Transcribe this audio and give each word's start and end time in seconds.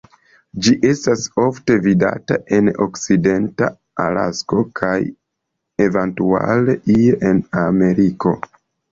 Ĝi 0.65 0.71
estas 0.91 1.23
ofte 1.41 1.73
vidata 1.87 2.37
en 2.57 2.69
okcidenta 2.85 3.67
Alasko 4.05 4.63
kaj 4.79 4.95
eventuale 5.87 6.75
ie 6.95 7.19
en 7.33 7.43
Ameriko. 7.65 8.35